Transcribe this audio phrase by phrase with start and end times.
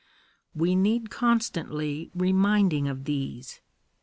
[0.55, 3.61] We need constantly reminding of these.